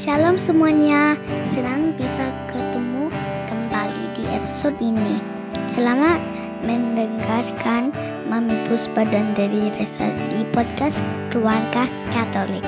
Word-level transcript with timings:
Shalom 0.00 0.40
semuanya, 0.40 1.12
senang 1.52 1.92
bisa 1.92 2.32
ketemu 2.48 3.12
kembali 3.44 4.04
di 4.16 4.24
episode 4.32 4.72
ini. 4.80 5.20
Selamat 5.68 6.16
mendengarkan 6.64 7.92
Mami 8.32 8.56
Puspa 8.64 9.04
dan 9.04 9.36
dari 9.36 9.68
Resa 9.76 10.08
di 10.32 10.48
podcast 10.56 11.04
Keluarga 11.28 11.84
Katolik. 12.16 12.64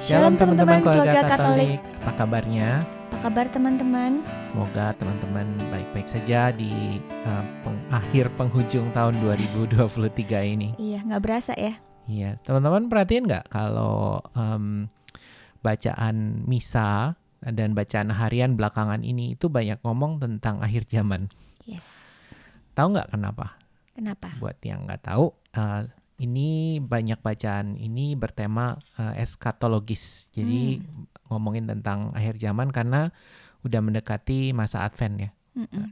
Shalom 0.00 0.40
teman-teman 0.40 0.80
keluarga 0.80 1.28
Katolik. 1.28 1.84
Apa 2.00 2.12
kabarnya? 2.24 2.80
Apa 3.12 3.28
kabar 3.28 3.46
teman-teman? 3.52 4.24
Semoga 4.48 4.96
teman-teman 4.96 5.44
baik-baik 5.68 6.08
saja 6.08 6.48
di 6.56 7.04
uh, 7.28 7.44
peng- 7.60 7.84
akhir 7.92 8.32
penghujung 8.40 8.88
tahun 8.96 9.12
2023 9.20 9.76
ini. 10.56 10.72
Iya, 10.80 11.04
nggak 11.04 11.20
berasa 11.20 11.52
ya. 11.52 11.76
Iya, 12.08 12.40
teman-teman 12.42 12.88
perhatiin 12.90 13.28
nggak 13.28 13.46
kalau 13.52 14.18
em, 14.34 14.88
bacaan 15.62 16.44
misa 16.44 17.14
dan 17.42 17.74
bacaan 17.74 18.10
harian 18.14 18.54
belakangan 18.54 19.02
ini 19.02 19.34
itu 19.34 19.50
banyak 19.50 19.82
ngomong 19.82 20.22
tentang 20.22 20.62
akhir 20.62 20.86
zaman. 20.86 21.26
Yes. 21.66 21.86
Tahu 22.74 22.94
nggak 22.94 23.14
kenapa? 23.14 23.58
Kenapa? 23.94 24.30
Buat 24.38 24.58
yang 24.62 24.86
nggak 24.86 25.04
tahu, 25.06 25.30
eh, 25.54 25.82
ini 26.22 26.78
banyak 26.78 27.18
bacaan 27.18 27.74
ini 27.76 28.14
bertema 28.14 28.78
eh, 28.98 29.22
eskatologis. 29.22 30.30
Jadi 30.30 30.80
ngomongin 31.28 31.66
tentang 31.66 32.14
akhir 32.14 32.38
zaman 32.38 32.70
karena 32.70 33.10
udah 33.62 33.80
mendekati 33.82 34.54
masa 34.54 34.82
Advent 34.86 35.16
ya. 35.18 35.30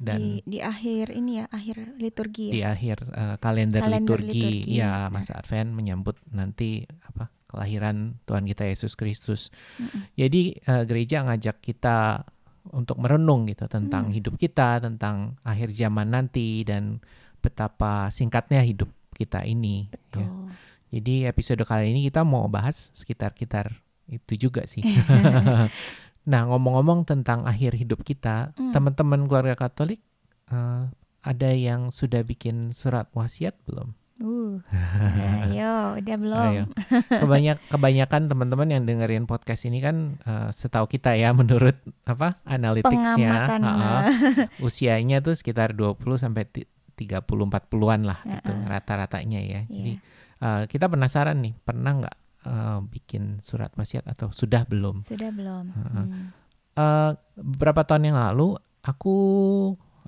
Dan- 0.01 0.17
di 0.17 0.41
di 0.49 0.59
akhir 0.65 1.13
ini 1.13 1.45
ya, 1.45 1.47
akhir 1.53 2.01
liturgi 2.01 2.49
Di 2.49 2.65
ya. 2.65 2.73
akhir 2.73 3.05
eh, 3.13 3.37
kalender, 3.37 3.85
Kalender 3.85 4.17
liturgi, 4.17 4.41
liturgi, 4.65 4.73
ya 4.81 5.07
benar. 5.07 5.13
masa 5.13 5.33
Advent 5.37 5.69
menyambut 5.77 6.17
nanti 6.33 6.89
apa 7.05 7.29
kelahiran 7.51 8.15
Tuhan 8.25 8.47
kita 8.47 8.65
Yesus 8.65 8.95
Kristus. 8.95 9.51
Mm-mm. 9.77 10.07
Jadi 10.15 10.55
eh, 10.57 10.85
gereja 10.87 11.21
ngajak 11.23 11.59
kita 11.59 12.23
untuk 12.71 12.97
merenung 12.97 13.45
gitu 13.45 13.67
tentang 13.67 14.09
Hmm. 14.09 14.15
hidup 14.15 14.35
kita, 14.37 14.79
tentang 14.79 15.35
akhir 15.43 15.73
zaman 15.73 16.09
nanti 16.09 16.63
dan 16.63 17.01
betapa 17.41 18.07
singkatnya 18.09 18.61
hidup 18.61 18.87
kita 19.13 19.43
ini. 19.43 19.89
ya. 19.91 19.99
Tuh. 20.13 20.47
Jadi 20.91 21.25
episode 21.25 21.63
kali 21.63 21.91
ini 21.91 22.05
kita 22.05 22.21
mau 22.21 22.47
bahas 22.47 22.91
sekitar-kitar 22.93 23.75
itu 24.07 24.35
juga 24.39 24.67
sih. 24.67 24.83
nah 26.31 26.45
ngomong-ngomong 26.45 27.05
tentang 27.05 27.45
akhir 27.45 27.75
hidup 27.75 28.03
kita, 28.03 28.53
Hmm. 28.55 28.71
teman-teman 28.71 29.25
keluarga 29.25 29.57
Katolik 29.57 30.01
eh, 30.49 30.85
ada 31.21 31.51
yang 31.53 31.89
sudah 31.89 32.21
bikin 32.21 32.73
surat 32.73 33.09
wasiat 33.13 33.55
belum? 33.65 33.93
Uh. 34.21 34.61
Ayo, 35.49 35.97
udah 35.97 36.17
belum? 36.17 36.45
Ayo. 36.47 36.65
Kebanyak 37.09 37.57
kebanyakan 37.67 38.29
teman-teman 38.29 38.69
yang 38.69 38.83
dengerin 38.85 39.25
podcast 39.25 39.65
ini 39.65 39.81
kan 39.81 40.21
eh, 40.21 40.49
setahu 40.51 40.85
kita 40.87 41.17
ya 41.17 41.33
menurut 41.33 41.75
apa 42.05 42.37
analyticsnya 42.45 43.49
Pengamatan. 43.49 43.61
ha-ha, 43.65 43.97
usianya 44.67 45.19
tuh 45.19 45.33
sekitar 45.33 45.73
20 45.73 45.97
sampai 46.17 46.45
ti- 46.45 46.69
30 46.95 47.25
40-an 47.25 48.01
lah 48.05 48.21
gitu 48.23 48.53
Ha-ha. 48.53 48.69
rata-ratanya 48.69 49.41
ya. 49.41 49.61
Jadi 49.67 49.97
Iya. 49.97 50.05
eh, 50.39 50.63
kita 50.69 50.87
penasaran 50.87 51.41
nih, 51.41 51.57
pernah 51.57 51.93
nggak 51.97 52.17
eh, 52.41 52.79
bikin 52.87 53.41
surat 53.41 53.73
wasiat 53.73 54.05
atau 54.05 54.29
sudah 54.31 54.65
belum? 54.65 55.01
Sudah 55.01 55.33
belum? 55.33 55.65
Ha-ha. 55.73 56.01
Hmm. 56.05 56.25
Eh, 56.71 57.11
beberapa 57.37 57.83
tahun 57.83 58.13
yang 58.13 58.21
lalu 58.21 58.53
aku 58.81 59.17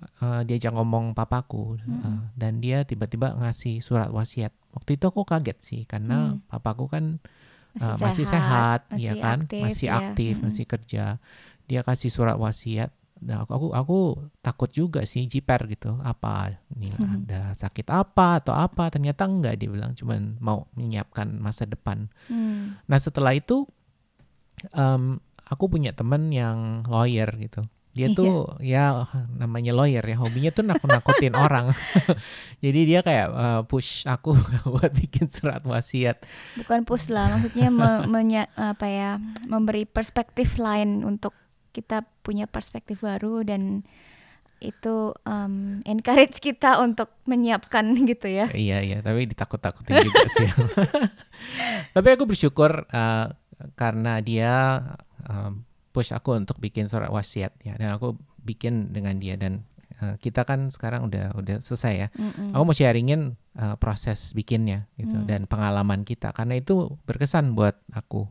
eh, 0.02 0.42
diajak 0.44 0.72
ngomong 0.74 1.14
papaku 1.14 1.76
eh, 1.76 1.86
Mm-mm. 1.86 2.34
dan 2.34 2.58
dia 2.58 2.82
tiba-tiba 2.82 3.34
ngasih 3.38 3.78
surat 3.80 4.08
wasiat. 4.10 4.50
Waktu 4.72 4.96
itu 4.96 5.04
aku 5.08 5.22
kaget 5.22 5.58
sih 5.60 5.80
karena 5.84 6.36
Hmm. 6.36 6.44
papaku 6.48 6.88
kan 6.88 7.20
Masih, 7.72 7.88
uh, 7.88 7.96
masih 8.04 8.26
sehat, 8.28 8.80
ya 8.92 9.12
masih 9.16 9.20
kan, 9.20 9.38
aktif, 9.48 9.62
masih 9.64 9.88
ya. 9.88 9.94
aktif, 9.96 10.32
Mm-mm. 10.36 10.44
masih 10.48 10.64
kerja. 10.68 11.04
Dia 11.68 11.80
kasih 11.80 12.10
surat 12.12 12.36
wasiat. 12.36 12.92
Nah, 13.22 13.46
aku, 13.46 13.54
aku 13.54 13.68
aku 13.70 13.98
takut 14.42 14.66
juga 14.74 15.06
sih 15.06 15.24
jiper 15.24 15.70
gitu. 15.70 15.94
Apa 16.02 16.58
ini 16.74 16.90
Mhm. 16.90 17.22
ada 17.30 17.54
sakit 17.54 17.86
apa 17.88 18.42
atau 18.42 18.50
apa? 18.52 18.90
Ternyata 18.90 19.30
enggak 19.30 19.56
dia 19.62 19.70
bilang 19.70 19.94
cuman 19.94 20.36
mau 20.42 20.66
menyiapkan 20.74 21.30
masa 21.38 21.64
depan. 21.64 22.10
Hmm. 22.26 22.82
Nah, 22.90 22.98
setelah 22.98 23.30
itu 23.32 23.64
em, 24.74 25.18
aku 25.46 25.64
punya 25.70 25.92
temen 25.94 26.28
yang 26.32 26.82
lawyer 26.86 27.28
gitu. 27.38 27.62
Dia 27.92 28.08
Iya. 28.08 28.16
tuh 28.16 28.32
ya 28.58 29.04
namanya 29.36 29.76
lawyer 29.76 30.00
ya, 30.00 30.16
hobinya 30.16 30.48
tuh 30.48 30.64
nakut-nakutin 30.64 31.36
orang. 31.44 31.76
Jadi 32.64 32.80
dia 32.88 33.04
kayak 33.04 33.28
uh, 33.28 33.62
push 33.64 34.08
aku 34.08 34.32
buat 34.72 34.88
bikin 34.90 35.28
surat 35.28 35.60
wasiat. 35.60 36.24
Bukan 36.56 36.88
push 36.88 37.12
lah, 37.12 37.36
maksudnya 37.36 37.68
me- 37.68 38.08
menya- 38.08 38.48
apa 38.54 38.88
ya, 38.88 39.10
memberi 39.44 39.84
perspektif 39.84 40.56
lain 40.56 41.04
untuk 41.04 41.36
kita 41.72 42.04
punya 42.20 42.48
perspektif 42.48 43.00
baru 43.00 43.44
dan 43.44 43.84
itu 44.56 45.10
um, 45.26 45.82
encourage 45.82 46.38
kita 46.38 46.78
untuk 46.78 47.12
menyiapkan 47.26 47.82
gitu 48.06 48.24
ya. 48.24 48.46
Iya 48.48 48.78
iya, 48.80 48.98
tapi 49.02 49.26
ditakut-takutin 49.26 50.00
juga 50.00 50.22
sih. 50.30 50.48
tapi 51.92 52.08
aku 52.08 52.24
bersyukur 52.24 52.86
uh, 52.86 53.26
karena 53.74 54.18
dia 54.18 54.54
um, 55.26 55.66
push 55.92 56.10
aku 56.10 56.34
untuk 56.34 56.56
bikin 56.58 56.88
surat 56.88 57.12
wasiat 57.12 57.52
ya, 57.62 57.76
dan 57.76 57.94
aku 57.94 58.16
bikin 58.42 58.90
dengan 58.90 59.20
dia 59.20 59.36
dan 59.36 59.62
uh, 60.00 60.16
kita 60.18 60.42
kan 60.42 60.72
sekarang 60.72 61.06
udah 61.06 61.36
udah 61.36 61.60
selesai 61.60 61.94
ya. 61.94 62.08
Mm-mm. 62.16 62.56
Aku 62.56 62.62
mau 62.64 62.74
sharingin 62.74 63.36
uh, 63.60 63.76
proses 63.76 64.32
bikinnya 64.32 64.88
gitu 64.96 65.14
Hmm. 65.14 65.28
dan 65.28 65.40
pengalaman 65.44 66.02
kita 66.02 66.32
karena 66.32 66.58
itu 66.58 66.96
berkesan 67.04 67.52
buat 67.52 67.76
aku. 67.92 68.26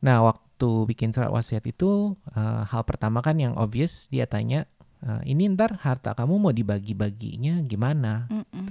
Nah 0.00 0.24
waktu 0.24 0.88
bikin 0.88 1.10
surat 1.12 1.28
wasiat 1.28 1.66
itu 1.66 2.16
uh, 2.32 2.62
hal 2.64 2.82
pertama 2.86 3.20
kan 3.20 3.36
yang 3.36 3.58
obvious 3.58 4.08
dia 4.08 4.24
tanya 4.24 4.64
uh, 5.04 5.20
ini 5.26 5.50
ntar 5.52 5.76
harta 5.82 6.16
kamu 6.16 6.38
mau 6.38 6.52
dibagi-baginya 6.54 7.60
gimana? 7.66 8.30
Mm-mm. 8.30 8.70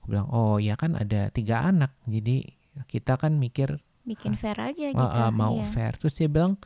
Aku 0.00 0.06
bilang 0.08 0.30
oh 0.32 0.56
ya 0.62 0.78
kan 0.78 0.96
ada 0.96 1.28
tiga 1.34 1.66
anak 1.66 1.92
jadi 2.08 2.46
kita 2.88 3.20
kan 3.20 3.36
mikir 3.36 3.82
Bikin 4.02 4.34
fair 4.34 4.58
aja 4.58 4.90
uh, 4.90 4.98
kita. 4.98 5.20
uh, 5.28 5.30
mau 5.30 5.60
iya. 5.60 5.68
fair. 5.68 5.92
Terus 5.94 6.18
dia 6.18 6.26
bilang 6.26 6.58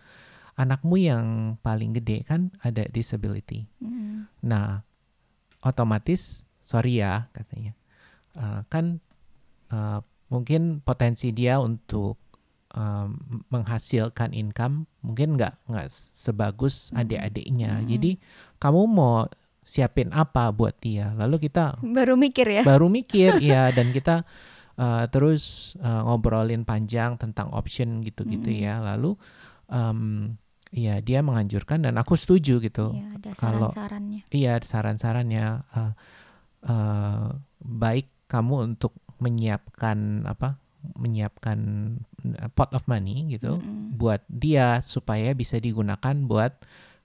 anakmu 0.56 0.96
yang 0.96 1.26
paling 1.60 1.92
gede 1.92 2.20
kan 2.22 2.48
ada 2.60 2.88
disability. 2.88 3.68
Mm. 3.78 4.24
Nah, 4.42 4.80
otomatis 5.60 6.42
sorry 6.62 6.98
ya 6.98 7.28
katanya, 7.30 7.72
Eh, 8.32 8.60
kan 8.68 9.00
eh, 9.68 10.00
mungkin 10.28 10.80
potensi 10.80 11.30
dia 11.30 11.56
untuk 11.56 12.20
em, 12.68 13.16
menghasilkan 13.48 14.30
income 14.30 14.84
mungkin 15.00 15.34
nggak 15.34 15.64
nggak 15.64 15.88
sebagus 15.88 16.90
Mhm. 16.90 16.98
adik-adiknya. 16.98 17.72
Mhm. 17.78 17.86
Jadi 17.88 18.10
kamu 18.58 18.80
mau 18.84 19.24
siapin 19.62 20.12
apa 20.12 20.52
buat 20.52 20.76
dia? 20.76 21.16
Lalu 21.16 21.48
kita 21.48 21.80
Baru 21.80 22.14
mikir 22.14 22.44
ya. 22.44 22.62
baru 22.62 22.86
mikir 22.86 23.40
ya 23.40 23.70
dan 23.70 23.88
kita 23.88 24.28
uh, 24.76 25.08
terus 25.08 25.72
uh, 25.78 26.04
ngobrolin 26.04 26.62
panjang 26.62 27.16
tentang 27.16 27.48
option 27.50 28.04
gitu-gitu 28.04 28.52
Mm-mm. 28.52 28.66
ya 28.68 28.84
lalu 28.84 29.16
em, 29.66 30.36
ya 30.70 30.98
dia 30.98 31.20
menganjurkan 31.20 31.82
dan 31.82 31.94
aku 31.94 32.14
setuju 32.14 32.58
gitu 32.58 32.90
Iya, 32.92 33.06
ada 33.14 33.30
kalau- 33.34 33.70
saran-sarannya. 33.70 34.22
iya 34.28 34.58
saran-sarannya 34.58 35.44
uh, 35.68 35.92
uh, 36.64 37.26
baik 37.60 38.10
kamu 38.26 38.74
untuk 38.74 38.92
menyiapkan 39.18 40.24
apa 40.24 40.58
menyiapkan 40.94 41.58
uh, 42.36 42.50
pot 42.50 42.70
of 42.70 42.84
money 42.86 43.26
gitu 43.30 43.56
Mm-mm. 43.56 43.94
buat 43.94 44.22
dia 44.26 44.78
supaya 44.80 45.32
bisa 45.32 45.56
digunakan 45.56 46.14
buat 46.22 46.58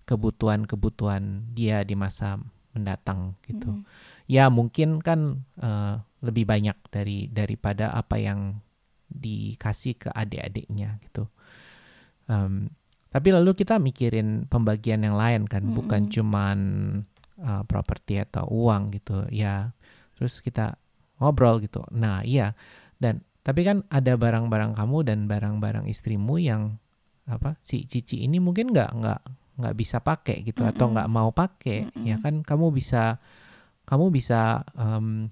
kebutuhan-kebutuhan 0.04 1.54
dia 1.54 1.82
di 1.82 1.94
masa 1.94 2.42
mendatang 2.72 3.38
gitu 3.44 3.70
Mm-mm. 3.72 3.86
ya 4.26 4.48
mungkin 4.48 5.00
kan 5.00 5.44
eh, 5.58 5.96
lebih 6.22 6.46
banyak 6.46 6.78
dari 6.88 7.26
daripada 7.28 7.92
apa 7.92 8.16
yang 8.16 8.62
dikasih 9.08 9.98
ke 9.98 10.10
adik-adiknya 10.10 10.96
gitu. 11.02 11.28
Em, 12.26 12.72
tapi 13.12 13.30
lalu 13.36 13.52
kita 13.54 13.76
mikirin 13.78 14.48
pembagian 14.48 15.04
yang 15.04 15.20
lain 15.20 15.44
kan, 15.46 15.68
bukan 15.76 16.08
Mm-mm. 16.08 16.14
cuman 16.16 16.58
eh, 17.38 17.64
properti 17.68 18.24
atau 18.24 18.48
uang 18.48 18.96
gitu 18.96 19.28
ya. 19.30 19.76
Terus 20.16 20.40
kita 20.40 20.80
ngobrol 21.20 21.60
gitu. 21.62 21.84
Nah 21.92 22.24
iya 22.24 22.56
dan 22.98 23.22
tapi 23.42 23.66
kan 23.66 23.82
ada 23.90 24.14
barang-barang 24.18 24.78
kamu 24.78 24.98
dan 25.06 25.20
barang-barang 25.26 25.86
istrimu 25.90 26.38
yang 26.38 26.78
apa 27.26 27.58
si 27.66 27.86
Cici 27.90 28.22
ini 28.26 28.38
mungkin 28.38 28.70
nggak 28.74 28.90
nggak 29.02 29.22
nggak 29.62 29.76
bisa 29.78 30.02
pakai 30.02 30.42
gitu 30.46 30.66
atau 30.66 30.90
Mm-mm. 30.90 30.94
nggak 30.98 31.10
mau 31.10 31.30
pakai 31.34 31.90
ya 32.06 32.18
Mm-mm. 32.18 32.24
kan 32.24 32.34
kamu 32.46 32.74
bisa 32.74 33.18
kamu 33.86 34.14
bisa 34.14 34.62
em, 34.78 35.30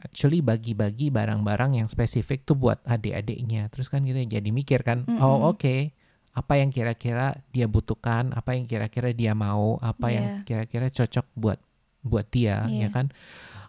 actually 0.00 0.40
bagi-bagi 0.40 1.12
barang-barang 1.12 1.76
yang 1.82 1.88
spesifik 1.90 2.46
tuh 2.48 2.56
buat 2.56 2.80
adik-adiknya 2.88 3.68
terus 3.68 3.92
kan 3.92 4.00
kita 4.06 4.24
jadi 4.24 4.50
mikir 4.50 4.80
kan 4.80 5.04
Mm-mm. 5.04 5.20
oh 5.20 5.52
oke 5.52 5.92
apa 6.30 6.54
yang 6.54 6.70
kira-kira 6.70 7.34
dia 7.50 7.66
butuhkan 7.66 8.30
apa 8.32 8.54
yang 8.54 8.64
kira-kira 8.64 9.10
dia 9.10 9.34
mau 9.34 9.76
apa 9.78 10.06
yang 10.08 10.24
Iya. 10.24 10.36
kira-kira 10.46 10.86
cocok 10.88 11.26
buat 11.34 11.58
buat 12.00 12.26
dia 12.28 12.64
ya 12.64 12.86
Iya. 12.86 12.88
kan 12.90 13.06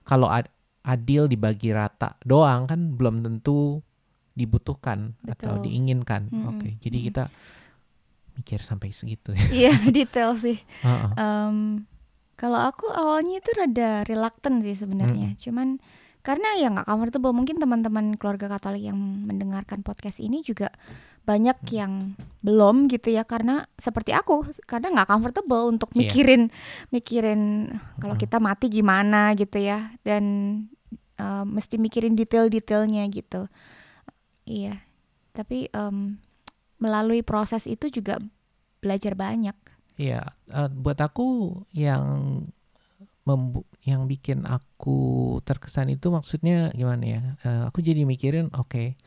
kalau 0.04 0.28
ad- 0.28 0.50
adil 0.82 1.26
dibagi 1.26 1.70
rata 1.70 2.18
doang 2.22 2.66
kan 2.66 2.94
belum 2.94 3.22
tentu 3.22 3.82
dibutuhkan 4.32 5.14
atau 5.28 5.60
Betul. 5.60 5.66
diinginkan. 5.68 6.32
Mm-mm, 6.32 6.50
Oke, 6.50 6.70
jadi 6.80 6.98
mm-mm. 6.98 7.08
kita 7.12 7.24
mikir 8.34 8.60
sampai 8.64 8.90
segitu 8.90 9.36
ya. 9.36 9.46
Iya 9.52 9.74
detail 9.96 10.34
sih. 10.34 10.58
Heeh. 10.82 11.12
Em, 11.14 11.86
kalau 12.34 12.58
aku 12.58 12.90
awalnya 12.90 13.38
itu 13.38 13.52
rada 13.54 14.02
reluctant 14.08 14.64
sih 14.64 14.74
sebenarnya. 14.74 15.36
Cuman 15.38 15.78
karena 16.22 16.58
ya 16.58 16.72
nggak 16.72 16.88
comfortable. 16.88 17.36
Mungkin 17.36 17.60
teman-teman 17.60 18.16
keluarga 18.18 18.50
Katolik 18.50 18.88
yang 18.88 18.98
mendengarkan 18.98 19.84
podcast 19.84 20.18
ini 20.18 20.42
juga 20.42 20.72
banyak 21.22 21.58
yang 21.72 22.18
belum 22.42 22.90
gitu 22.90 23.14
ya. 23.14 23.24
Karena 23.24 23.66
seperti 23.78 24.12
aku, 24.12 24.46
kadang 24.66 24.98
nggak 24.98 25.10
comfortable 25.10 25.70
untuk 25.70 25.94
Iya. 25.94 26.00
mikirin 26.10 26.42
mikirin 26.90 27.42
kalau 28.02 28.16
kita 28.18 28.42
mati 28.42 28.68
gimana 28.68 29.32
gitu 29.38 29.62
ya. 29.62 29.94
Dan 30.02 30.24
eh, 31.22 31.46
mesti 31.46 31.78
mikirin 31.78 32.18
detail-detailnya 32.18 33.06
gitu. 33.14 33.46
Iya. 34.46 34.82
Tapi 35.32 35.70
em, 35.72 36.18
melalui 36.82 37.22
proses 37.22 37.70
itu 37.70 37.88
juga 37.94 38.18
belajar 38.82 39.14
banyak. 39.14 39.54
Iya, 40.02 40.34
eh, 40.50 40.70
buat 40.74 40.98
aku 40.98 41.62
yang 41.78 42.04
membu 43.22 43.62
yang 43.86 44.10
bikin 44.10 44.50
aku 44.50 45.38
terkesan 45.46 45.94
itu 45.94 46.10
maksudnya 46.10 46.74
gimana 46.74 47.06
ya? 47.06 47.22
Eh, 47.46 47.64
aku 47.70 47.86
jadi 47.86 48.02
mikirin, 48.02 48.50
oke, 48.58 48.98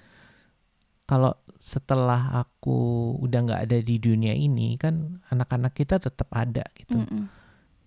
kalau 1.04 1.36
setelah 1.60 2.32
aku 2.44 3.12
udah 3.20 3.40
nggak 3.44 3.62
ada 3.68 3.78
di 3.80 3.96
dunia 4.00 4.32
ini, 4.32 4.76
kan 4.80 5.20
anak-anak 5.28 5.72
kita 5.76 6.00
tetap 6.00 6.28
ada 6.32 6.64
gitu. 6.76 7.00
Mm-mm. 7.00 7.24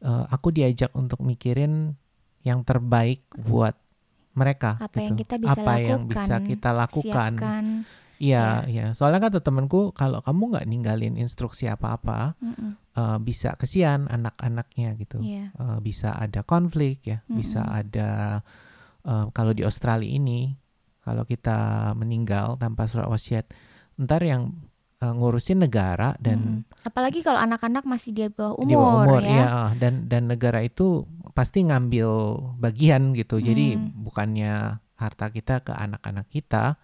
Eh, 0.02 0.26
aku 0.30 0.54
diajak 0.54 0.94
untuk 0.94 1.26
mikirin 1.26 1.98
yang 2.46 2.62
terbaik 2.62 3.26
buat 3.34 3.74
mereka. 4.38 4.78
Apa 4.78 5.02
yang 5.02 5.18
gitu. 5.18 5.26
kita 5.26 5.36
bisa 5.42 5.58
Apa 5.58 5.74
yang 5.82 6.06
bisa 6.06 6.38
lakukan, 6.38 6.46
kita 6.46 6.70
lakukan? 6.70 7.34
Siapkan. 7.38 7.66
Iya, 8.18 8.66
iya. 8.66 8.86
Soalnya 8.98 9.30
kan 9.30 9.42
temanku 9.42 9.94
kalau 9.94 10.22
kamu 10.26 10.58
nggak 10.58 10.66
ninggalin 10.70 11.16
instruksi 11.18 11.70
apa-apa, 11.70 12.38
Mm-mm. 12.42 12.78
eh, 12.98 13.18
bisa 13.22 13.54
kesian 13.58 14.06
anak-anaknya 14.10 14.94
gitu. 15.02 15.22
Iya. 15.22 15.54
Eh, 15.54 15.78
bisa 15.82 16.14
ada 16.18 16.42
konflik 16.46 17.02
ya, 17.06 17.22
bisa 17.30 17.62
Mm-mm. 17.66 17.82
ada 17.82 18.10
eh, 19.06 19.26
kalau 19.34 19.54
di 19.54 19.66
Australia 19.66 20.10
ini 20.10 20.54
kalau 21.08 21.24
kita 21.24 21.58
meninggal 21.96 22.60
tanpa 22.60 22.84
surat 22.84 23.08
wasiat, 23.08 23.48
ntar 23.96 24.20
yang 24.22 24.52
eh, 24.98 25.08
ngurusin 25.08 25.62
negara 25.62 26.18
dan 26.18 26.66
Mm. 26.68 26.84
apalagi 26.84 27.22
kalau 27.22 27.38
anak-anak 27.38 27.86
masih 27.86 28.12
di 28.12 28.26
bawah 28.28 28.58
umur, 28.58 28.68
di 28.68 28.76
bawah 28.76 28.96
umur 29.06 29.22
ya. 29.22 29.46
ah, 29.46 29.70
dan 29.78 30.10
dan 30.10 30.26
negara 30.26 30.60
itu 30.60 31.06
pasti 31.32 31.62
ngambil 31.64 32.10
bagian 32.58 33.14
gitu. 33.14 33.38
Jadi 33.38 33.78
Hmm. 33.78 33.94
bukannya 33.94 34.54
harta 34.98 35.30
kita 35.30 35.62
ke 35.62 35.70
anak-anak 35.70 36.26
kita 36.28 36.82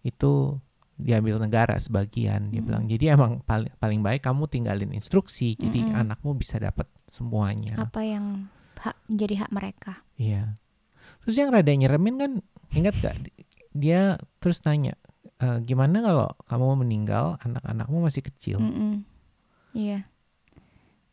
itu 0.00 0.56
diambil 0.94 1.36
negara 1.36 1.76
sebagian 1.76 2.48
dia 2.48 2.62
Hmm. 2.62 2.66
bilang. 2.66 2.84
Jadi 2.88 3.04
emang 3.12 3.32
paling 3.42 3.76
paling 3.76 4.00
baik 4.00 4.24
kamu 4.24 4.48
tinggalin 4.48 4.90
instruksi 4.90 5.52
jadi 5.54 5.84
Mm-mm. 5.84 6.00
anakmu 6.00 6.32
bisa 6.34 6.56
dapat 6.56 6.88
semuanya. 7.12 7.76
Apa 7.76 8.00
yang 8.00 8.48
hak 8.78 8.96
menjadi 9.04 9.34
hak 9.44 9.50
mereka. 9.52 9.92
Iya. 10.16 10.56
Terus 11.20 11.36
yang 11.36 11.52
rada 11.52 11.68
nyeremin 11.68 12.16
kan 12.16 12.32
ingat 12.74 12.94
gak 12.98 13.16
dia 13.70 14.14
terus 14.38 14.62
nanya 14.62 14.94
"E, 15.36 15.58
gimana 15.62 15.98
kalau 15.98 16.28
kamu 16.46 16.86
meninggal 16.86 17.38
anak-anakmu 17.42 18.06
masih 18.06 18.22
kecil. 18.22 18.58
Mm-mm. 18.58 19.02
Iya. 19.74 20.06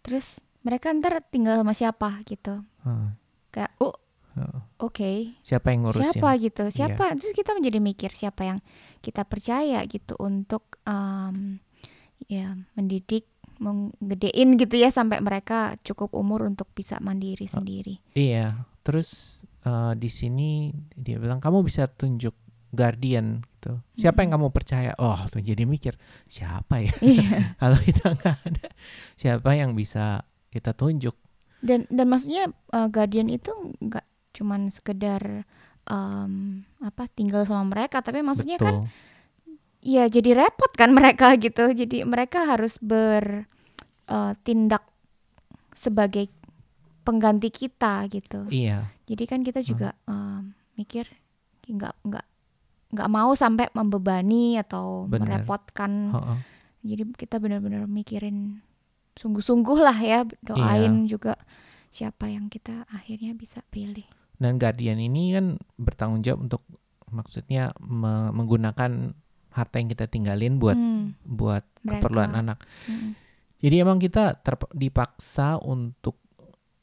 Terus 0.01 0.37
mereka 0.61 0.93
ntar 0.93 1.21
tinggal 1.25 1.57
sama 1.57 1.73
siapa 1.73 2.21
gitu. 2.25 2.61
Hah, 2.85 3.17
Kayak 3.49 3.71
oh 3.81 3.97
heeh. 4.37 4.59
oke. 4.77 5.11
Siapa 5.41 5.73
yang 5.73 5.81
ngurusin? 5.85 6.13
Siapa 6.17 6.29
gitu? 6.37 6.63
Iya. 6.69 6.73
Siapa? 6.73 7.05
Terus 7.17 7.33
kita 7.33 7.51
menjadi 7.57 7.79
mikir 7.81 8.11
siapa 8.13 8.41
yang 8.45 8.59
kita 9.01 9.25
percaya 9.25 9.81
gitu 9.89 10.13
untuk 10.21 10.77
em, 10.85 11.57
ya 12.29 12.53
mendidik, 12.77 13.25
menggedein 13.61 14.57
gitu 14.57 14.73
ya 14.73 14.89
sampai 14.89 15.21
mereka 15.21 15.77
cukup 15.85 16.17
umur 16.17 16.49
untuk 16.49 16.65
bisa 16.73 16.97
mandiri 16.97 17.45
Oh. 17.45 17.61
sendiri. 17.61 18.01
Iya, 18.11 18.65
terus 18.81 19.41
eh, 19.61 19.93
di 19.93 20.09
sini 20.09 20.73
dia 20.97 21.21
bilang 21.21 21.37
kamu 21.37 21.61
bisa 21.61 21.85
tunjuk 21.85 22.33
guardian 22.73 23.45
gitu. 23.45 23.77
Siapa 23.93 24.25
yang 24.25 24.33
kamu 24.39 24.49
percaya? 24.49 24.97
Oh, 24.97 25.19
tuh 25.29 25.39
jadi 25.39 25.69
mikir 25.69 25.93
siapa 26.25 26.81
ya? 26.81 26.93
Iya. 26.99 27.29
Kalau 27.61 27.77
kita 27.77 28.17
nggak 28.17 28.37
ada, 28.41 28.67
siapa 29.13 29.49
yang 29.53 29.77
bisa 29.77 30.25
kita 30.49 30.73
tunjuk? 30.73 31.13
dan 31.61 31.85
dan 31.93 32.09
maksudnya 32.09 32.49
uh, 32.73 32.89
guardian 32.89 33.29
itu 33.29 33.53
nggak 33.77 34.01
cuman 34.33 34.73
sekedar 34.73 35.45
em, 35.85 36.65
apa 36.81 37.05
tinggal 37.05 37.45
sama 37.45 37.69
mereka 37.69 38.01
tapi 38.01 38.25
maksudnya 38.25 38.57
kan 38.57 38.81
Betul. 38.81 38.89
ya 39.85 40.09
jadi 40.09 40.41
repot 40.41 40.73
kan 40.73 40.89
mereka 40.89 41.37
gitu 41.37 41.69
jadi 41.69 42.01
mereka 42.01 42.49
harus 42.49 42.81
bertindak 44.11 44.83
sebagai 45.71 46.27
pengganti 47.01 47.47
kita 47.47 48.05
gitu 48.07 48.45
Iya, 48.47 48.91
jadi 49.07 49.23
kan 49.25 49.39
kita 49.41 49.63
juga 49.63 49.95
em, 50.05 50.51
mikir 50.75 51.07
nggak 51.63 51.95
nggak 52.03 52.25
nggak 52.91 53.09
mau 53.09 53.31
sampai 53.33 53.71
membebani 53.71 54.59
atau 54.59 55.07
Benar. 55.07 55.39
merepotkan 55.39 56.11
heeh. 56.11 56.37
jadi 56.83 57.03
kita 57.09 57.39
benar-benar 57.39 57.87
mikirin 57.87 58.59
sungguh-sungguh 59.13 59.79
lah 59.79 59.95
ya 59.95 60.19
doain 60.41 61.07
juga 61.07 61.39
siapa 61.87 62.27
yang 62.27 62.47
kita 62.47 62.87
akhirnya 62.87 63.31
bisa 63.31 63.59
pilih. 63.67 64.07
Dan 64.35 64.55
guardian 64.55 64.95
ini 64.97 65.31
kan 65.31 65.45
bertanggung 65.75 66.19
jawab 66.21 66.47
untuk 66.47 66.61
maksudnya 67.07 67.71
me- 67.77 68.31
menggunakan 68.31 69.11
harta 69.51 69.75
yang 69.75 69.87
kita 69.87 70.07
tinggalin 70.07 70.55
buat 70.57 70.73
Hmm, 70.73 71.19
buat 71.21 71.67
mereka. 71.83 72.07
keperluan 72.07 72.31
anak. 72.33 72.59
Mm-mm. 72.87 73.11
Jadi 73.61 73.75
emang 73.77 74.01
kita 74.01 74.41
terp- 74.41 74.73
dipaksa 74.73 75.61
untuk 75.61 76.17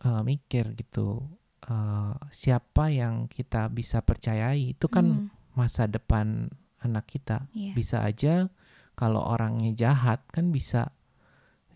uh, 0.07 0.23
mikir 0.23 0.79
gitu 0.79 1.27
uh, 1.67 2.15
siapa 2.31 2.95
yang 2.95 3.27
kita 3.27 3.67
bisa 3.69 3.99
percayai 4.01 4.73
itu 4.73 4.87
kan 4.87 5.27
Hmm, 5.27 5.59
masa 5.59 5.91
depan 5.91 6.47
anak 6.79 7.11
kita. 7.11 7.51
iya. 7.51 7.75
Bisa 7.75 8.07
aja 8.07 8.47
kalau 8.95 9.23
orangnya 9.23 9.75
jahat 9.75 10.23
kan 10.31 10.55
bisa 10.55 10.95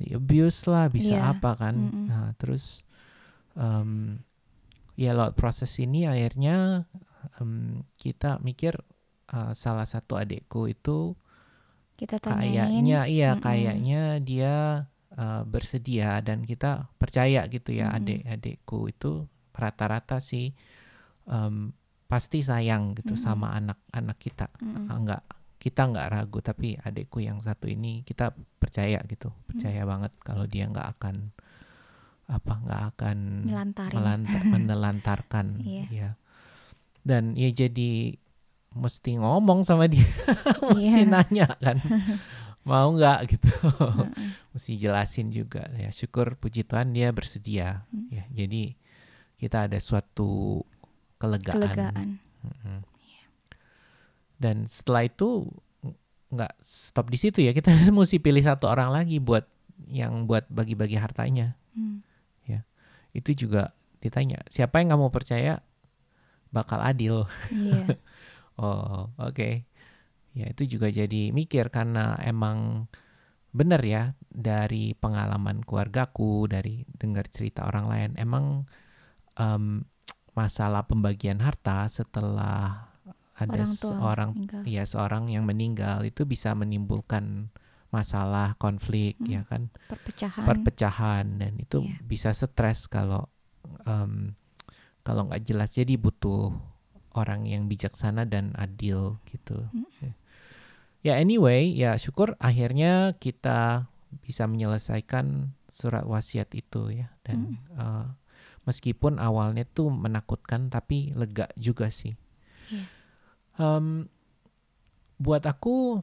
abuse 0.02 0.66
lah, 0.66 0.86
bisa 0.90 1.14
Iya, 1.18 1.30
apa 1.34 1.50
kan. 1.58 1.74
mm-mm. 1.78 2.06
Nah, 2.10 2.30
terus 2.38 2.82
em, 3.54 4.18
ya 4.98 5.14
lewat 5.14 5.34
proses 5.38 5.70
ini 5.78 6.06
akhirnya 6.06 6.86
em, 7.38 7.82
kita 7.98 8.38
mikir 8.42 8.78
uh, 9.34 9.50
salah 9.54 9.86
satu 9.86 10.18
adikku 10.18 10.66
itu 10.66 11.14
Kita 11.94 12.16
tanyain. 12.16 12.82
kayaknya 12.82 13.00
iya 13.06 13.30
Mm-mm. 13.32 13.42
kayaknya 13.42 14.02
dia 14.18 14.54
uh, 15.12 15.42
bersedia 15.44 16.18
dan 16.18 16.42
kita 16.42 16.90
percaya 16.94 17.46
gitu 17.46 17.70
ya 17.70 17.88
Mm-mm. 17.88 17.98
adik-adikku 17.98 18.88
itu 18.88 19.12
rata-rata 19.52 20.18
sih 20.18 20.50
em, 21.24 21.70
pasti 22.04 22.40
sayang 22.40 22.92
gitu 22.94 23.12
Mm-mm. 23.12 23.22
sama 23.22 23.52
anak-anak 23.52 24.18
kita 24.18 24.46
Mm-mm. 24.58 24.86
Ah, 24.86 24.98
nggak 24.98 25.22
kita 25.56 25.82
nggak 25.86 26.08
ragu 26.08 26.38
tapi 26.40 26.74
adikku 26.74 27.18
yang 27.18 27.38
satu 27.38 27.66
ini 27.66 28.02
kita 28.02 28.30
percaya 28.58 28.98
gitu 29.04 29.30
Mm. 29.30 29.40
percaya 29.46 29.82
banget 29.82 30.12
kalau 30.18 30.44
dia 30.44 30.66
nggak 30.66 30.88
akan 30.92 31.30
apa 32.26 32.52
nggak 32.58 32.82
akan 32.90 33.18
Nyelantarin. 33.44 33.94
melanta- 33.94 34.46
menelantarkan 34.52 35.46
Iya. 35.60 35.84
ya 35.88 36.10
dan 37.02 37.34
ya 37.34 37.50
jadi 37.50 38.14
mesti 38.72 39.16
ngomong 39.16 39.62
sama 39.62 39.86
dia 39.86 40.04
mesti 40.72 41.02
Iya. 41.02 41.08
nanya 41.08 41.46
kan 41.56 41.76
mau 42.68 42.88
nggak 42.90 43.18
gitu 43.28 43.50
mesti 44.50 44.72
jelasin 44.76 45.28
juga 45.28 45.66
ya 45.74 45.90
syukur 45.90 46.34
puji 46.34 46.62
Tuhan 46.62 46.90
dia 46.90 47.10
bersedia 47.10 47.82
Hmm. 47.90 48.06
ya 48.08 48.24
jadi 48.30 48.72
kita 49.36 49.66
ada 49.66 49.78
suatu 49.78 50.62
kelegaan, 51.16 51.58
Kelegaan. 51.58 52.06
Mm-mm. 52.40 52.78
dan 54.38 54.66
setelah 54.66 55.06
itu 55.06 55.46
nggak 56.28 56.52
stop 56.58 57.06
di 57.06 57.18
situ 57.18 57.42
ya 57.42 57.52
kita 57.52 57.70
mesti 57.90 58.18
pilih 58.18 58.40
satu 58.40 58.66
orang 58.66 58.90
lagi 58.90 59.18
buat 59.18 59.46
yang 59.86 60.24
buat 60.24 60.46
bagi-bagi 60.48 60.96
hartanya 60.96 61.54
Hmm. 61.72 62.04
itu 63.12 63.44
juga 63.44 63.72
ditanya 64.00 64.40
siapa 64.48 64.80
yang 64.80 64.92
kamu 64.92 65.08
percaya 65.08 65.60
bakal 66.48 66.80
adil 66.80 67.28
Iya. 67.48 67.96
Oh 68.62 69.10
oke 69.18 69.66
ya 70.32 70.46
itu 70.48 70.62
juga 70.64 70.88
jadi 70.88 71.28
mikir 71.28 71.68
karena 71.68 72.16
emang 72.22 72.88
bener 73.52 73.82
ya 73.84 74.02
dari 74.32 74.96
pengalaman 74.96 75.60
keluargaku 75.60 76.48
dari 76.48 76.88
dengar 76.88 77.28
cerita 77.28 77.68
orang 77.68 77.84
lain 77.84 78.10
emang 78.16 78.64
em, 79.36 79.84
masalah 80.32 80.88
pembagian 80.88 81.44
harta 81.44 81.84
setelah 81.92 82.88
ada 83.36 83.52
Orang 83.60 83.68
tua 83.76 83.92
seorang 83.92 84.30
meninggal. 84.32 84.62
ya 84.64 84.84
seorang 84.88 85.24
yang 85.28 85.44
meninggal 85.44 86.00
itu 86.06 86.24
bisa 86.24 86.56
menimbulkan 86.56 87.52
masalah 87.92 88.56
konflik 88.56 89.20
Hmm. 89.20 89.28
ya 89.28 89.42
kan 89.44 89.68
Perpecahan. 89.84 90.44
perpecahan 90.48 91.26
dan 91.36 91.52
itu 91.60 91.84
Iya. 91.84 92.00
bisa 92.08 92.30
stres 92.32 92.88
kalau 92.88 93.28
em, 93.84 94.32
kalau 95.04 95.28
nggak 95.28 95.44
jelas 95.44 95.76
jadi 95.76 96.00
butuh 96.00 96.56
orang 97.12 97.44
yang 97.44 97.68
bijaksana 97.68 98.24
dan 98.24 98.56
adil 98.56 99.20
gitu. 99.28 99.68
Mm. 99.72 100.16
Ya 101.02 101.18
anyway, 101.18 101.74
ya 101.74 101.98
syukur 101.98 102.38
akhirnya 102.38 103.18
kita 103.18 103.90
bisa 104.22 104.44
menyelesaikan 104.46 105.56
surat 105.72 106.04
wasiat 106.04 106.52
itu 106.52 106.92
ya 106.92 107.08
dan 107.24 107.58
uh, 107.74 108.12
meskipun 108.68 109.16
awalnya 109.16 109.64
tuh 109.64 109.88
menakutkan 109.88 110.68
tapi 110.68 111.10
lega 111.16 111.48
juga 111.58 111.88
sih. 111.88 112.14
Iya. 112.70 112.84
Um, 113.58 114.06
buat 115.18 115.42
aku 115.44 116.00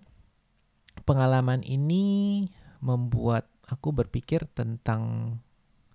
pengalaman 1.07 1.63
ini 1.63 2.47
membuat 2.83 3.47
aku 3.67 3.93
berpikir 3.93 4.47
tentang 4.51 5.37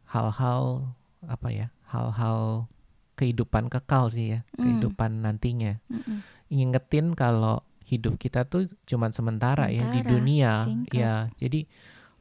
hal-hal 0.09 0.95
apa 1.25 1.49
ya 1.51 1.69
hal-hal 1.89 2.69
kehidupan 3.15 3.67
kekal 3.67 4.09
sih 4.09 4.35
ya 4.35 4.41
Hmm. 4.55 4.63
kehidupan 4.63 5.23
nantinya 5.23 5.79
Mm-mm. 5.87 6.23
ngingetin 6.49 7.15
kalau 7.15 7.63
hidup 7.85 8.17
kita 8.17 8.45
tuh 8.45 8.65
cuman 8.85 9.11
sementara, 9.11 9.69
ya 9.69 9.85
di 9.87 10.01
Sementara, 10.01 10.09
dunia 10.09 10.53
singkat. 10.65 10.95
ya 10.95 11.13
jadi 11.37 11.61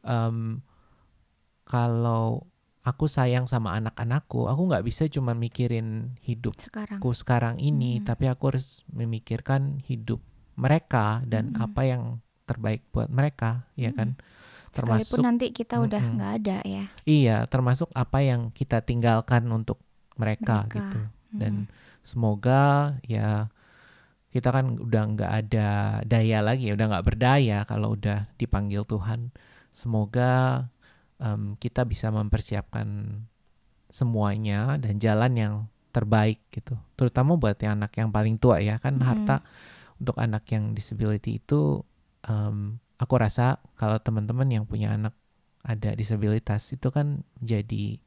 em, 0.04 0.60
kalau 1.64 2.44
aku 2.84 3.08
sayang 3.08 3.48
sama 3.48 3.80
anak-anakku 3.80 4.46
aku 4.46 4.62
nggak 4.68 4.84
bisa 4.84 5.08
cuma 5.08 5.32
mikirin 5.32 6.20
hidupku 6.20 6.60
Sekarang. 6.62 7.00
sekarang 7.14 7.56
ini 7.58 7.98
Hmm. 7.98 8.06
tapi 8.06 8.28
aku 8.28 8.44
harus 8.50 8.84
memikirkan 8.92 9.80
hidup 9.82 10.20
mereka 10.54 11.24
dan 11.26 11.56
Mm-mm. 11.56 11.64
apa 11.64 11.82
yang 11.84 12.04
terbaik 12.44 12.84
buat 12.92 13.08
mereka 13.08 13.64
ya 13.74 13.90
kan 13.90 14.20
Sekalipun 14.70 14.76
termasuk 15.00 15.18
nanti 15.22 15.46
kita 15.50 15.80
udah 15.80 16.02
nggak 16.04 16.32
ada 16.42 16.58
ya. 16.66 16.86
iya 17.06 17.46
termasuk 17.46 17.88
apa 17.94 18.20
yang 18.20 18.52
kita 18.52 18.82
tinggalkan 18.82 19.48
untuk 19.48 19.80
mereka, 20.18 20.66
Mereka. 20.68 20.76
gitu 20.78 21.00
dan 21.34 21.54
semoga 22.06 22.94
ya 23.08 23.50
kita 24.30 24.50
kan 24.50 24.78
udah 24.78 25.04
nggak 25.14 25.32
ada 25.46 25.70
daya 26.06 26.42
lagi 26.42 26.70
ya 26.70 26.78
udah 26.78 26.88
nggak 26.90 27.06
berdaya 27.06 27.66
kalau 27.66 27.94
udah 27.98 28.30
dipanggil 28.38 28.86
Tuhan 28.86 29.34
semoga 29.74 30.66
em, 31.18 31.58
kita 31.58 31.86
bisa 31.86 32.10
mempersiapkan 32.10 33.22
semuanya 33.90 34.78
dan 34.82 34.98
jalan 34.98 35.34
yang 35.38 35.54
terbaik 35.94 36.42
gitu 36.50 36.74
terutama 36.98 37.38
buat 37.38 37.58
yang 37.62 37.78
anak 37.78 37.94
yang 37.94 38.10
paling 38.10 38.42
tua 38.42 38.58
ya 38.58 38.82
kan 38.82 38.98
Mm-mm. 38.98 39.06
harta 39.06 39.46
untuk 40.02 40.18
anak 40.18 40.50
yang 40.50 40.74
disability 40.74 41.38
itu 41.38 41.86
em, 42.26 42.82
aku 42.98 43.14
rasa 43.22 43.62
kalau 43.78 44.02
teman-teman 44.02 44.50
yang 44.50 44.66
punya 44.66 44.98
anak 44.98 45.14
ada 45.62 45.94
disabilitas 45.94 46.66
itu 46.74 46.90
kan 46.90 47.22
jadi 47.38 48.02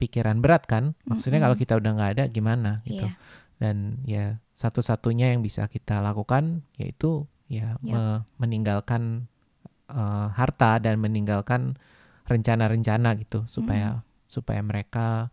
pikiran 0.00 0.40
berat 0.40 0.64
kan 0.64 0.96
maksudnya 1.04 1.36
Mm-mm. 1.38 1.52
kalau 1.52 1.56
kita 1.56 1.76
udah 1.76 1.90
nggak 1.92 2.10
ada 2.16 2.24
gimana 2.26 2.80
gitu 2.82 3.04
Iya. 3.04 3.14
dan 3.60 3.76
ya 4.02 4.24
satu-satunya 4.56 5.36
yang 5.36 5.44
bisa 5.44 5.68
kita 5.68 6.00
lakukan 6.00 6.64
yaitu 6.74 7.28
ya 7.46 7.76
Yap. 7.76 7.84
me- 7.84 8.22
meninggalkan 8.40 9.28
eh, 9.86 10.28
harta 10.32 10.80
dan 10.80 10.96
meninggalkan 10.96 11.76
rencana-rencana 12.24 13.18
gitu 13.20 13.44
supaya 13.46 14.00
supaya 14.24 14.62
mereka 14.62 15.28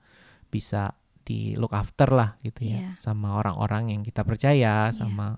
bisa 0.50 0.98
di 1.22 1.54
look 1.56 1.72
after 1.72 2.10
lah 2.10 2.36
gitu 2.42 2.66
ya 2.66 2.78
Iya. 2.80 2.92
sama 2.98 3.36
orang-orang 3.36 3.94
yang 3.94 4.02
kita 4.02 4.24
percaya 4.24 4.90
Iya. 4.90 4.96
sama 4.96 5.38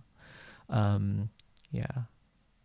em, 0.69 1.27
ya 1.69 1.89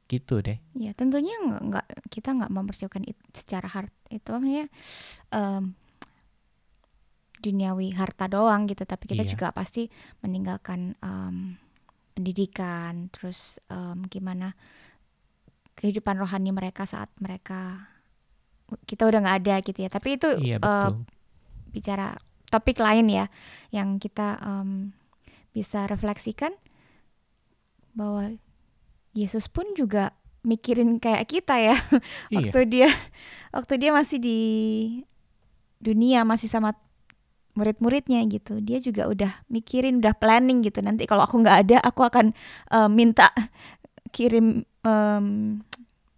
gitu 0.06 0.38
deh 0.38 0.60
Ya 0.72 0.92
tentunya 0.92 1.32
nggak 1.40 2.08
kita 2.08 2.36
nggak 2.36 2.52
mempersiapkan 2.52 3.02
it, 3.02 3.16
secara 3.32 3.64
hard 3.66 3.90
itu 4.08 4.28
maksudnya 4.28 4.66
em, 5.30 5.72
duniawi 7.44 7.92
harta 7.92 8.24
doang 8.24 8.64
gitu, 8.64 8.88
tapi 8.88 9.04
kita 9.04 9.20
Iya. 9.22 9.30
juga 9.36 9.46
pasti 9.52 9.92
meninggalkan 10.24 10.96
em, 10.98 11.60
pendidikan, 12.16 13.12
terus 13.12 13.60
em, 13.68 14.00
gimana 14.08 14.56
kehidupan 15.76 16.16
rohani 16.16 16.50
mereka 16.50 16.88
saat 16.88 17.12
mereka 17.20 17.90
kita 18.88 19.04
udah 19.04 19.20
nggak 19.20 19.38
ada 19.44 19.54
gitu 19.60 19.78
ya. 19.84 19.90
Tapi 19.92 20.08
itu 20.16 20.28
iya 20.40 20.56
betul 20.56 21.04
bicara 21.68 22.16
topik 22.48 22.78
lain 22.78 23.10
ya 23.10 23.26
yang 23.68 23.98
kita 23.98 24.38
em, 24.40 24.94
bisa 25.50 25.84
refleksikan 25.84 26.54
bahwa 27.94 28.34
Yesus 29.14 29.46
pun 29.46 29.66
juga 29.78 30.14
mikirin 30.42 30.98
kayak 30.98 31.26
kita 31.30 31.56
ya 31.58 31.74
iya 32.30 32.36
waktu 32.38 32.60
dia 32.68 32.88
waktu 33.54 33.74
dia 33.80 33.90
masih 33.90 34.18
di 34.20 34.40
dunia 35.80 36.22
masih 36.22 36.46
sama 36.46 36.74
murid-muridnya 37.54 38.18
gitu 38.26 38.58
dia 38.58 38.78
juga 38.78 39.06
udah 39.06 39.46
mikirin 39.46 39.98
udah 39.98 40.12
planning 40.12 40.60
gitu 40.60 40.78
nanti 40.78 41.06
kalau 41.06 41.22
aku 41.22 41.38
nggak 41.38 41.58
ada 41.64 41.76
aku 41.80 42.02
akan 42.02 42.34
eh, 42.68 42.88
minta 42.88 43.30
kirim 44.10 44.62
em, 44.82 45.26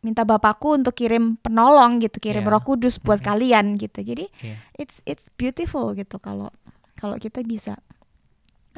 minta 0.01 0.23
bapakku 0.23 0.77
untuk 0.77 0.95
kirim 0.95 1.37
penolong 1.37 1.99
gitu 1.99 2.17
kirim 2.19 2.41
Iya. 2.41 2.53
roh 2.53 2.63
kudus 2.63 2.97
buat 2.97 3.21
Mhm. 3.21 3.27
kalian 3.27 3.67
gitu 3.77 4.01
jadi 4.01 4.25
Iya. 4.41 4.57
it's 4.77 5.01
it's 5.05 5.29
beautiful 5.33 5.93
gitu 5.93 6.17
kalau 6.19 6.49
kalau 6.97 7.17
kita 7.17 7.41
bisa 7.43 7.77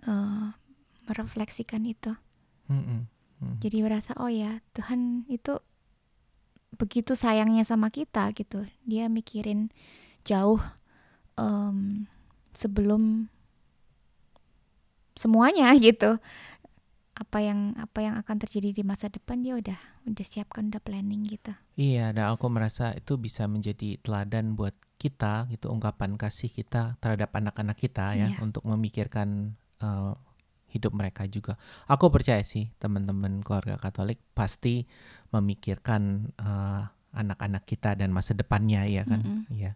eh, 0.01 0.47
merefleksikan 1.05 1.83
itu 1.85 2.15
Mm-mm. 2.67 3.07
Mm. 3.39 3.57
jadi 3.59 3.81
merasa 3.81 4.13
oh 4.19 4.27
ya 4.27 4.59
Tuhan 4.73 5.25
itu 5.27 5.59
begitu 6.75 7.15
sayangnya 7.15 7.63
sama 7.63 7.89
kita 7.89 8.31
gitu 8.33 8.63
dia 8.83 9.07
mikirin 9.09 9.71
jauh 10.23 10.61
em, 11.35 12.07
sebelum 12.59 13.31
semuanya 15.15 15.71
gitu 15.79 16.19
apa 17.19 17.43
yang 17.43 17.75
apa 17.75 17.99
yang 17.99 18.15
akan 18.15 18.37
terjadi 18.39 18.71
di 18.71 18.83
masa 18.87 19.11
depan 19.11 19.43
dia 19.43 19.59
udah 19.59 19.75
udah 20.07 20.27
siapkan 20.27 20.71
udah 20.71 20.79
planning 20.79 21.27
gitu 21.27 21.51
Iya, 21.75 22.11
dan 22.11 22.31
aku 22.31 22.47
merasa 22.51 22.95
itu 22.95 23.19
bisa 23.19 23.47
menjadi 23.51 23.99
teladan 24.03 24.55
buat 24.55 24.75
kita 24.99 25.47
gitu 25.51 25.71
ungkapan 25.71 26.15
kasih 26.15 26.51
kita 26.51 26.99
terhadap 26.99 27.31
anak-anak 27.35 27.79
kita 27.79 28.15
ya 28.15 28.35
Iya. 28.35 28.39
untuk 28.43 28.67
memikirkan 28.67 29.55
eh, 29.79 30.13
hidup 30.69 30.91
mereka 30.95 31.23
juga. 31.31 31.55
Aku 31.87 32.11
percaya 32.11 32.43
sih 32.43 32.71
teman-teman 32.83 33.41
keluarga 33.47 33.79
Katolik 33.79 34.19
pasti 34.35 34.87
memikirkan 35.31 36.35
eh, 36.35 36.83
anak-anak 37.15 37.63
kita 37.63 37.95
dan 37.95 38.11
masa 38.11 38.35
depannya 38.35 38.83
ya 38.87 39.03
kan. 39.07 39.23
Mm-mm. 39.23 39.41
Iya. 39.55 39.75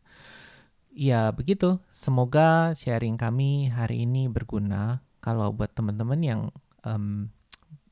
Iya, 0.93 1.33
begitu. 1.33 1.81
Semoga 1.97 2.77
sharing 2.77 3.17
kami 3.17 3.73
hari 3.73 4.05
ini 4.05 4.29
berguna. 4.29 5.01
Kalau 5.25 5.49
buat 5.57 5.73
teman-teman 5.73 6.21
yang 6.21 6.41
em, 6.85 7.33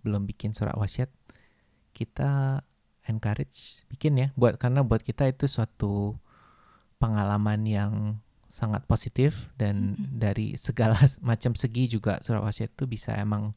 belum 0.05 0.29
bikin 0.29 0.53
surat 0.53 0.77
wasiat, 0.77 1.09
kita 1.97 2.61
encourage 3.09 3.89
bikin 3.89 4.21
ya. 4.21 4.29
Buat 4.37 4.61
karena 4.61 4.85
buat 4.85 5.01
kita 5.01 5.33
itu 5.33 5.49
suatu 5.49 6.21
pengalaman 7.01 7.65
yang 7.65 7.93
sangat 8.53 8.85
positif 8.85 9.49
dan 9.57 9.97
Mm-mm. 9.97 10.21
dari 10.21 10.59
segala 10.61 11.01
macam 11.25 11.57
segi 11.57 11.89
juga 11.89 12.21
surat 12.21 12.45
wasiat 12.45 12.77
itu 12.77 12.85
bisa 12.85 13.17
emang 13.17 13.57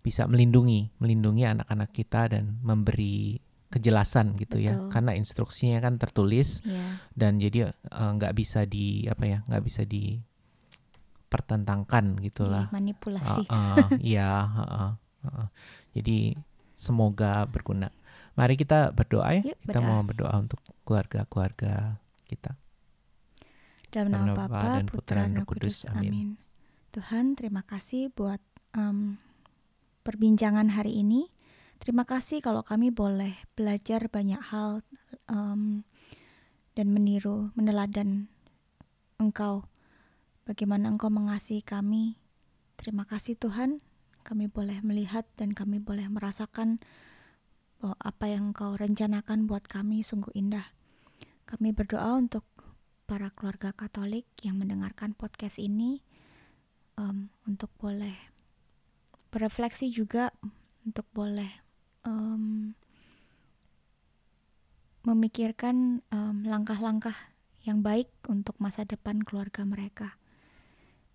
bisa 0.00 0.24
melindungi, 0.24 0.94
melindungi 0.96 1.44
anak-anak 1.44 1.90
kita 1.92 2.32
dan 2.32 2.56
memberi 2.64 3.42
kejelasan 3.68 4.32
gitu 4.40 4.56
ya. 4.56 4.72
Betul. 4.76 4.88
Karena 4.88 5.12
instruksinya 5.12 5.76
kan 5.78 6.00
tertulis 6.00 6.64
ya 6.64 6.96
dan 7.12 7.36
jadi 7.36 7.68
eh, 7.74 8.10
nggak 8.16 8.32
bisa 8.32 8.64
di 8.64 9.04
apa 9.04 9.24
ya 9.26 9.38
nggak 9.44 9.60
bisa 9.60 9.84
dipertentangkan 9.84 12.16
gitulah 12.22 12.72
manipulasi 12.72 13.44
Ah, 13.50 13.76
ah, 13.76 13.88
iya 14.00 14.48
ah, 14.48 14.60
ah, 14.60 14.92
ah, 15.24 15.28
ah. 15.44 15.48
jadi 15.92 16.32
semoga 16.72 17.44
berguna 17.44 17.90
mari 18.32 18.54
kita 18.54 18.94
berdoa 18.94 19.34
ya 19.36 19.42
Yuk, 19.52 19.58
kita 19.66 19.82
berdoa. 19.82 19.90
mau 19.90 20.00
berdoa 20.06 20.34
untuk 20.38 20.60
keluarga-keluarga 20.86 21.98
kita 22.24 22.54
Dalam 23.88 24.12
nama 24.14 24.46
Bapa 24.46 24.78
dan 24.78 24.84
Putra, 24.86 25.24
dan 25.24 25.32
Roh 25.32 25.48
Kudus. 25.48 25.88
Amin. 25.88 26.12
Amin. 26.12 26.28
Tuhan, 26.92 27.32
terima 27.40 27.64
kasih 27.64 28.12
buat 28.12 28.36
em, 28.76 29.16
perbincangan 30.04 30.68
hari 30.76 31.00
ini. 31.00 31.32
Terima 31.78 32.02
kasih 32.02 32.42
kalau 32.42 32.66
kami 32.66 32.90
boleh 32.90 33.38
belajar 33.54 34.10
banyak 34.10 34.42
hal 34.50 34.82
em, 35.30 35.86
dan 36.74 36.86
meniru, 36.90 37.54
meneladan 37.54 38.26
Engkau. 39.18 39.66
Bagaimana 40.42 40.90
Engkau 40.90 41.10
mengasihi 41.10 41.62
kami. 41.62 42.18
Terima 42.78 43.02
kasih 43.02 43.34
Tuhan, 43.34 43.82
kami 44.22 44.46
boleh 44.46 44.78
melihat 44.86 45.26
dan 45.34 45.50
kami 45.50 45.82
boleh 45.82 46.06
merasakan 46.06 46.78
bahwa 47.82 47.98
apa 47.98 48.24
yang 48.30 48.54
Engkau 48.54 48.74
rencanakan 48.78 49.46
buat 49.50 49.66
kami 49.66 50.02
sungguh 50.02 50.30
indah. 50.34 50.74
Kami 51.46 51.74
berdoa 51.74 52.14
untuk 52.18 52.46
para 53.08 53.32
keluarga 53.32 53.72
Katolik 53.72 54.28
yang 54.44 54.60
mendengarkan 54.60 55.16
podcast 55.16 55.56
ini 55.58 56.02
em, 56.98 57.30
untuk 57.48 57.70
boleh 57.78 58.14
berefleksi 59.32 59.92
juga 59.92 60.32
untuk 60.84 61.04
boleh 61.12 61.67
em, 62.08 62.72
memikirkan 65.04 66.00
em, 66.08 66.36
langkah-langkah 66.48 67.16
yang 67.68 67.84
baik 67.84 68.08
untuk 68.32 68.56
masa 68.56 68.88
depan 68.88 69.20
keluarga 69.20 69.68
mereka. 69.68 70.16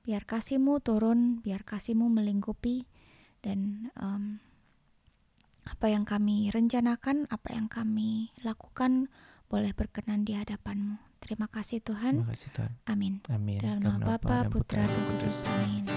biar 0.04 0.28
kasihmu 0.28 0.84
turun, 0.84 1.40
biar 1.40 1.64
kasihmu 1.64 2.12
melingkupi 2.12 2.84
dan 3.40 3.88
um, 3.96 4.44
apa 5.64 5.88
yang 5.88 6.04
kami 6.04 6.52
rencanakan, 6.52 7.24
apa 7.32 7.56
yang 7.56 7.72
kami 7.72 8.36
lakukan 8.44 9.08
boleh 9.48 9.72
berkenan 9.72 10.28
di 10.28 10.36
hadapanmu. 10.36 11.00
Terima 11.24 11.48
kasih 11.48 11.80
Tuhan. 11.80 12.20
Terima 12.20 12.36
kasih 12.36 12.50
Tuhan. 12.52 12.72
Amin. 12.84 13.24
Amin. 13.32 13.64
Dalam 13.64 13.80
nama 13.80 14.20
Bapa, 14.20 14.52
Putra, 14.52 14.84
dan 14.84 14.92
dan 14.92 15.02
Kudus. 15.08 15.48
Amin. 15.48 15.93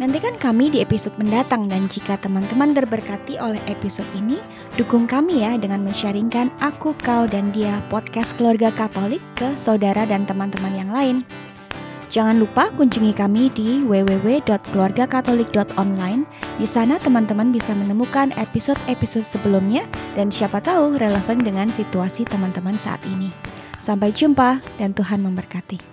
Nantikan 0.00 0.32
kami 0.40 0.72
di 0.72 0.80
episode 0.80 1.12
mendatang 1.20 1.68
dan 1.68 1.84
jika 1.84 2.16
teman-teman 2.16 2.72
terberkati 2.72 3.36
oleh 3.36 3.60
episode 3.68 4.08
ini, 4.16 4.40
dukung 4.72 5.04
kami 5.04 5.44
ya 5.44 5.60
dengan 5.60 5.84
men-sharingkan 5.84 6.48
Aku, 6.56 6.96
Kau, 7.04 7.28
dan 7.28 7.52
Dia 7.52 7.84
podcast 7.92 8.32
keluarga 8.40 8.72
Katolik 8.72 9.20
ke 9.36 9.52
saudara 9.60 10.08
dan 10.08 10.24
teman-teman 10.24 10.72
yang 10.72 10.88
lain. 10.88 11.20
Jangan 12.08 12.40
lupa 12.40 12.72
kunjungi 12.72 13.12
kami 13.12 13.52
di 13.52 13.84
www.keluargakatolik.online. 13.84 16.24
Di 16.56 16.64
sana 16.64 16.96
teman-teman 16.96 17.52
bisa 17.52 17.76
menemukan 17.76 18.32
episode-episode 18.40 19.28
sebelumnya 19.28 19.84
dan 20.16 20.32
siapa 20.32 20.64
tahu 20.64 20.96
relevan 20.96 21.44
dengan 21.44 21.68
situasi 21.68 22.24
teman-teman 22.24 22.80
saat 22.80 23.04
ini. 23.04 23.28
Sampai 23.76 24.16
jumpa 24.16 24.64
dan 24.80 24.96
Tuhan 24.96 25.20
memberkati. 25.20 25.89